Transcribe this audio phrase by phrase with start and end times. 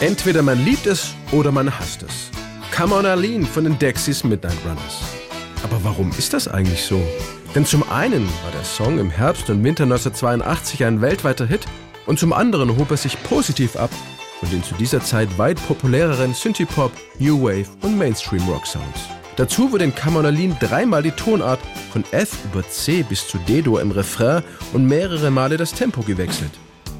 [0.00, 2.30] Entweder man liebt es oder man hasst es.
[2.76, 5.00] Come on Arlene von den Dexys Midnight Runners.
[5.62, 7.00] Aber warum ist das eigentlich so?
[7.54, 11.66] Denn zum einen war der Song im Herbst und Winter 1982 ein weltweiter Hit
[12.06, 13.90] und zum anderen hob er sich positiv ab
[14.40, 16.90] von den zu dieser Zeit weit populäreren Synthie-Pop,
[17.20, 19.25] New Wave und Mainstream-Rock-Sounds.
[19.36, 21.60] Dazu wurde in Arlene dreimal die Tonart
[21.92, 26.52] von F über C bis zu D-Dur im Refrain und mehrere Male das Tempo gewechselt.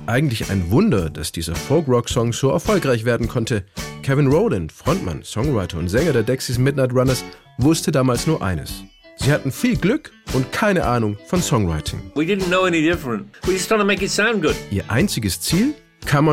[0.06, 3.64] Eigentlich ein Wunder, dass dieser Folk-Rock-Song so erfolgreich werden konnte.
[4.02, 7.24] Kevin Rowland, Frontmann, Songwriter und Sänger der Dexys Midnight Runners,
[7.56, 8.84] wusste damals nur eines.
[9.16, 12.12] Sie hatten viel Glück und keine Ahnung von Songwriting.
[12.14, 13.28] We didn't know any different.
[13.46, 14.54] We just trying to make it sound good.
[14.70, 15.74] Ihr einziges Ziel?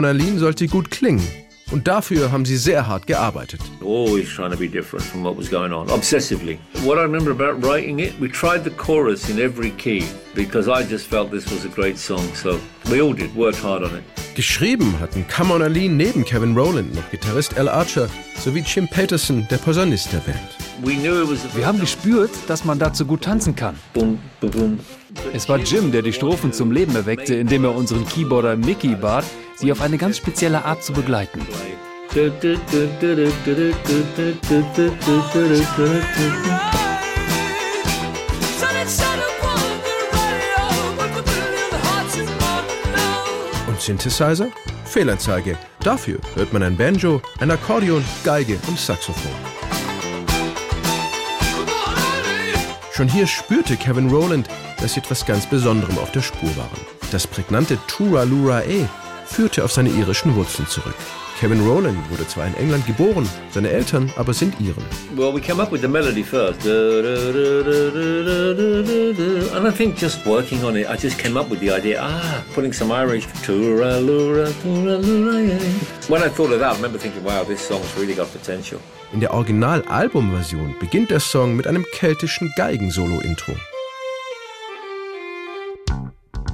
[0.05, 1.26] Arlene sollte gut klingen.
[1.73, 3.59] Und dafür haben sie sehr hart gearbeitet.
[3.82, 6.59] Always trying to be different from what was going on, obsessively.
[6.84, 10.04] What I remember about writing it, we tried the chorus in every key
[10.36, 12.24] because I just felt this was a great song.
[12.35, 12.60] So
[12.91, 14.04] we all did, worked hard on it.
[14.35, 19.48] Geschrieben hatten Come on Arlene neben Kevin Rowland noch Gitarrist Al Archer sowie Jim Peterson,
[19.49, 20.37] der Posaunist der Band.
[21.55, 23.76] Wir haben gespürt, dass man dazu gut tanzen kann.
[25.34, 29.26] Es war Jim, der die Strophen zum Leben erweckte, indem er unseren Keyboarder Mickey bat,
[29.55, 31.41] sie auf eine ganz spezielle Art zu begleiten.
[43.68, 44.48] Und Synthesizer?
[44.85, 45.57] Fehlanzeige.
[45.79, 49.31] Dafür hört man ein Banjo, ein Akkordeon, Geige und Saxophon.
[52.91, 54.48] Schon hier spürte Kevin Rowland,
[54.79, 56.79] dass sie etwas ganz Besonderem auf der Spur waren.
[57.12, 58.85] Das prägnante Tura Lura E
[59.26, 60.96] führte auf seine irischen Wurzeln zurück.
[61.40, 64.85] Kevin Rowland wurde zwar in England geboren, seine Eltern aber sind Iren.
[65.16, 66.66] Well, we came up with the melody first.
[69.53, 72.44] And I think just working on it, I just came up with the idea, ah,
[72.53, 73.25] putting some Irish.
[76.08, 78.80] When I thought of that, I remember thinking, wow, this song's really got potential.
[79.12, 83.53] In der Original-Album-Version beginnt der Song mit einem keltischen Geigensolo-Intro.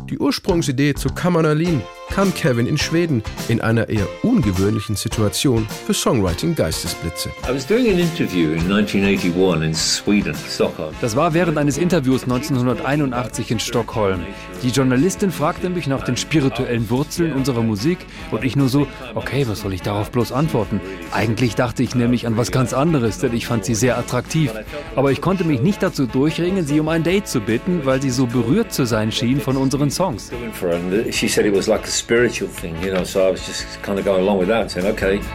[0.09, 7.29] Die Ursprungsidee zu Arlene kam Kevin in Schweden in einer eher ungewöhnlichen Situation für Songwriting-Geistesblitze.
[7.47, 10.93] I was doing an interview in 1981 in Sweden, Stockholm.
[11.01, 14.25] Das war während eines Interviews 1981 in Stockholm.
[14.63, 17.99] Die Journalistin fragte mich nach den spirituellen Wurzeln unserer Musik
[18.31, 20.81] und ich nur so, okay, was soll ich darauf bloß antworten?
[21.11, 24.51] Eigentlich dachte ich nämlich an was ganz anderes, denn ich fand sie sehr attraktiv.
[24.95, 28.09] Aber ich konnte mich nicht dazu durchringen, sie um ein Date zu bitten, weil sie
[28.09, 30.29] so berührt zu sein schien von unseren Songs.
[30.29, 33.03] Doing for her, and she said it was like a spiritual thing, you know.
[33.03, 35.17] So I was just kind of going along with that, and saying, okay.
[35.17, 35.25] If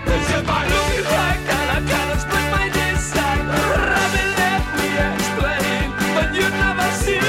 [0.48, 5.86] I look it back and I cannot split my decide, Rabbi let me explain,
[6.16, 7.20] but you never see.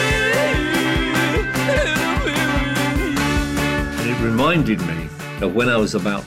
[4.00, 5.10] And it reminded me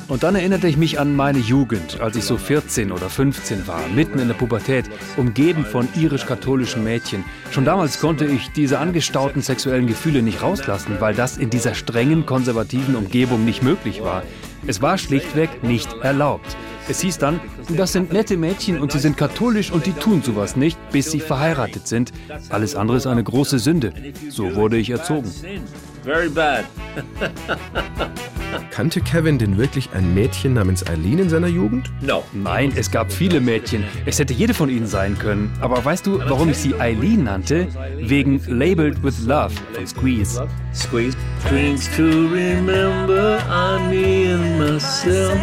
[0.08, 3.80] Und dann erinnerte ich mich an meine Jugend, als ich so 14 oder 15 war,
[3.94, 4.84] mitten in der Pubertät,
[5.16, 7.24] umgeben von irisch-katholischen Mädchen.
[7.50, 12.26] Schon damals konnte ich diese angestauten sexuellen Gefühle nicht rauslassen, weil das in dieser strengen,
[12.26, 14.22] konservativen Umgebung nicht möglich war.
[14.66, 16.56] Es war schlichtweg nicht erlaubt.
[16.88, 17.40] Es hieß dann,
[17.76, 21.20] das sind nette Mädchen und sie sind katholisch und die tun sowas nicht, bis sie
[21.20, 22.12] verheiratet sind.
[22.48, 23.92] Alles andere ist eine große Sünde.
[24.30, 25.26] So wurde ich erzogen.
[25.26, 25.62] sin.
[26.04, 26.64] Very bad.
[28.70, 31.90] Kannte Kevin denn wirklich ein Mädchen namens Eileen in seiner Jugend?
[32.00, 32.24] No.
[32.32, 33.84] Nein, es gab viele Mädchen.
[34.06, 35.52] Es hätte jede von ihnen sein können.
[35.60, 37.68] Aber weißt du, warum ich sie Eileen nannte?
[37.98, 40.46] Wegen Labeled with Love von Squeeze.
[40.74, 41.16] Squeeze.
[41.48, 45.36] Drinks to remember I'm me and myself.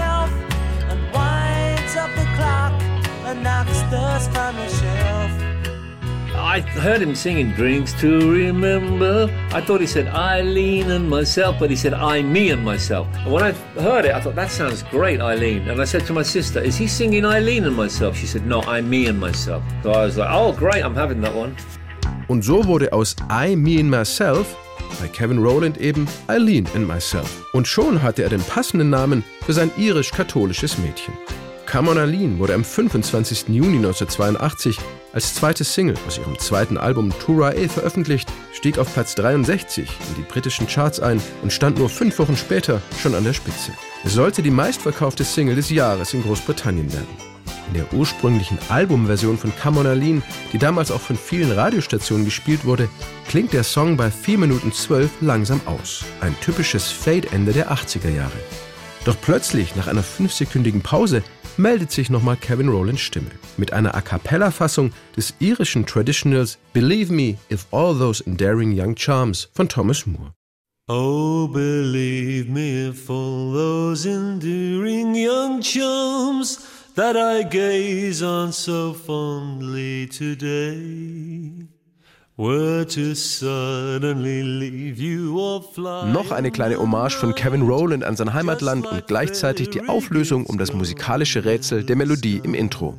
[6.55, 9.29] I heard him singing Drinks to remember.
[9.51, 13.07] I thought he said Eileen and myself, but he said I, me and myself.
[13.13, 13.51] And when I
[13.81, 15.67] heard it, I thought that sounds great, Eileen.
[15.67, 18.15] And I said to my sister, Is he singing Eileen and myself?
[18.15, 19.61] She said, No, I, me and myself.
[19.83, 21.57] So I was like, Oh, great, I'm having that one.
[22.29, 24.55] Und so wurde aus I, Me and Myself
[25.01, 27.43] bei Kevin Rowland eben Eileen and Myself.
[27.51, 31.13] Und schon hatte er den passenden Namen für sein irisch-katholisches Mädchen.
[31.69, 33.49] Come on Eileen wurde am 25.
[33.49, 34.77] Juni 1982
[35.15, 40.15] als zweite Single aus ihrem zweiten Album Tura E veröffentlicht, stieg auf Platz 63 in
[40.15, 43.71] die britischen Charts ein und stand nur fünf Wochen später schon an der Spitze.
[44.03, 47.07] Es sollte die meistverkaufte Single des Jahres in Großbritannien werden.
[47.69, 50.21] In der ursprünglichen Albumversion von Come on Eileen,
[50.51, 52.89] die damals auch von vielen Radiostationen gespielt wurde,
[53.29, 56.03] klingt der Song bei 4 Minuten 12 langsam aus.
[56.19, 58.37] Ein typisches Fade-Ende der 80er Jahre.
[59.05, 61.23] Doch plötzlich, nach einer fünfsekündigen Pause,
[61.57, 67.37] meldet sich nochmal Kevin Rowlands Stimme mit einer A cappella-Fassung des irischen Traditionals Believe Me
[67.49, 70.33] If All Those Endearing Young Charms von Thomas Moore.
[70.87, 76.59] Oh, believe me if all those enduring young charms
[76.93, 81.34] that I gaze on so fondly today
[82.37, 82.85] Noch
[86.31, 90.73] eine kleine Hommage von Kevin Rowland an sein Heimatland und gleichzeitig die Auflösung um das
[90.73, 92.97] musikalische Rätsel der Melodie im Intro.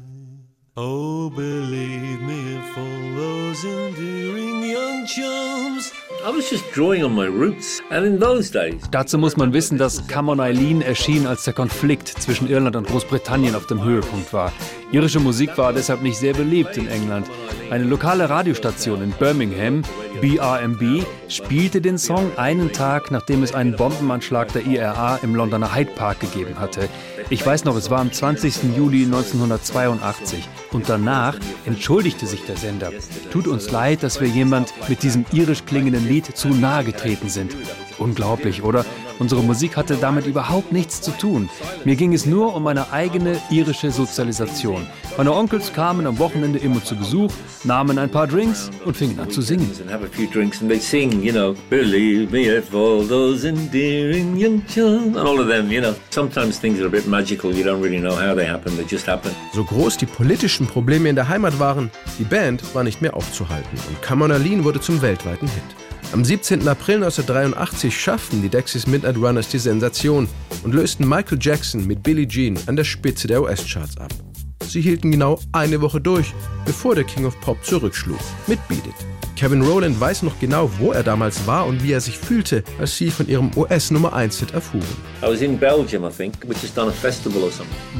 [0.76, 5.92] Oh, believe me all those enduring young charms
[6.26, 7.80] I was just drawing on my roots.
[7.90, 11.52] And in those days, Dazu muss man wissen, dass Come on Eileen erschien, als der
[11.52, 14.52] Konflikt zwischen Irland und Großbritannien auf dem Höhepunkt war.
[14.92, 17.26] Irische Musik war deshalb nicht sehr beliebt in England.
[17.70, 19.82] Eine lokale Radiostation in Birmingham,
[20.20, 25.90] BRMB, spielte den Song einen Tag, nachdem es einen Bombenanschlag der IRA im Londoner Hyde
[25.90, 26.88] Park gegeben hatte.
[27.30, 28.76] Ich weiß noch, es war am 20.
[28.76, 32.92] Juli 1982 und danach entschuldigte sich der Sender.
[33.32, 37.56] Tut uns leid, dass wir jemand mit diesem irisch klingenden Lied zu nahe getreten sind.
[37.98, 38.84] Unglaublich, oder?
[39.18, 41.48] Unsere Musik hatte damit überhaupt nichts zu tun.
[41.84, 44.86] Mir ging es nur um meine eigene irische Sozialisation.
[45.16, 47.32] Meine Onkels kamen am Wochenende immer zu Besuch,
[47.64, 49.70] nahmen ein paar Drinks und fingen an zu singen.
[49.86, 53.46] and have a few drinks and they sing, you know, believe me if all those
[53.46, 55.94] endearing young charms, and all of them, you know.
[56.10, 57.54] Sometimes things are a bit magical.
[57.54, 58.76] You don't really know how they happen.
[58.76, 59.30] They just happen.
[59.52, 63.78] So groß die politischen Probleme in der Heimat waren, die Band war nicht mehr aufzuhalten
[63.88, 65.85] und Come on wurde zum weltweiten Hit.
[66.12, 66.66] Am 17.
[66.68, 70.28] April 1983 schafften die Dexys Midnight Runners die Sensation
[70.62, 74.12] und lösten Michael Jackson mit Billie Jean an der Spitze der US-Charts ab.
[74.68, 76.34] Sie hielten genau eine Woche durch,
[76.64, 79.06] bevor der King of Pop zurückschlug mit Beat It.
[79.36, 82.96] Kevin Rowland weiß noch genau, wo er damals war und wie er sich fühlte, als
[82.96, 84.86] sie von ihrem US-Nummer 1-Hit erfuhren.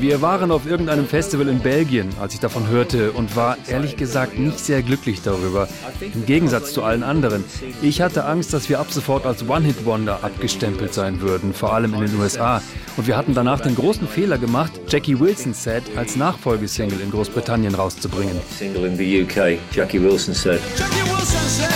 [0.01, 4.39] Wir waren auf irgendeinem Festival in Belgien, als ich davon hörte, und war ehrlich gesagt
[4.39, 5.69] nicht sehr glücklich darüber.
[6.01, 7.45] Im Gegensatz zu allen anderen.
[7.83, 12.01] Ich hatte Angst, dass wir ab sofort als One-Hit-Wonder abgestempelt sein würden, vor allem in
[12.01, 12.63] den USA.
[12.97, 16.17] Und wir hatten danach den großen Fehler gemacht, Jackie Wilson's Set als
[16.57, 18.41] Nachfolgesingle in Großbritannien rauszubringen.
[18.57, 20.61] Single in the UK, Jackie Wilson said.
[20.77, 21.71] Jackie Wilson said.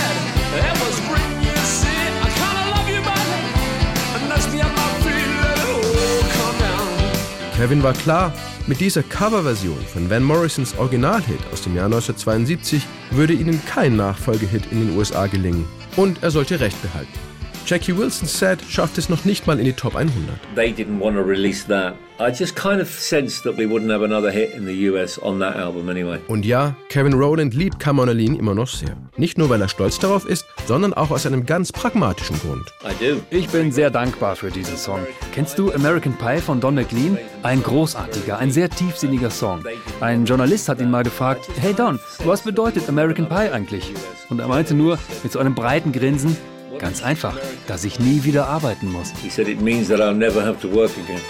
[7.55, 8.33] Kevin war klar,
[8.65, 14.63] mit dieser Coverversion von Van Morrisons Originalhit aus dem Jahr 1972 würde ihnen kein Nachfolgehit
[14.71, 15.67] in den USA gelingen.
[15.95, 17.30] Und er sollte Recht behalten.
[17.65, 20.13] Jackie Wilson's Set schafft es noch nicht mal in die Top 100.
[20.55, 21.95] They didn't want to release that.
[22.19, 25.39] I just kind of sensed that we wouldn't have another hit in the US on
[25.39, 26.19] that album anyway.
[26.27, 28.95] Und ja, Kevin Rowland liebt Come On Eileen immer noch sehr.
[29.17, 32.71] Nicht nur, weil er stolz darauf ist, sondern auch aus einem ganz pragmatischen Grund.
[32.83, 33.21] I do.
[33.31, 34.99] Ich bin sehr dankbar für diesen Song.
[35.33, 37.17] Kennst du American Pie von Don McLean?
[37.41, 39.63] Ein großartiger, ein sehr tiefsinniger Song.
[39.99, 43.91] Ein Journalist hat ihn mal gefragt, hey Don, was bedeutet American Pie eigentlich?
[44.29, 46.37] Und er meinte nur mit so einem breiten Grinsen,
[46.81, 47.37] ganz einfach,
[47.67, 49.13] dass ich nie wieder arbeiten muss.
[49.21, 51.21] He said it means that I'll never have to work again.